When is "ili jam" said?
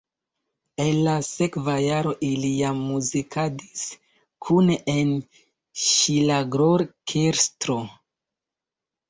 2.29-2.79